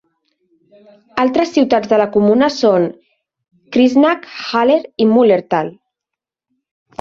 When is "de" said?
1.91-1.99